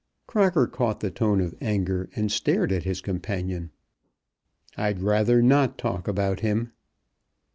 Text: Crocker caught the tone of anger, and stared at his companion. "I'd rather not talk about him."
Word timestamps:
Crocker 0.25 0.65
caught 0.65 0.99
the 1.01 1.11
tone 1.11 1.39
of 1.41 1.53
anger, 1.61 2.09
and 2.15 2.31
stared 2.31 2.71
at 2.71 2.85
his 2.85 3.01
companion. 3.01 3.69
"I'd 4.75 5.03
rather 5.03 5.43
not 5.43 5.77
talk 5.77 6.07
about 6.07 6.39
him." 6.39 6.71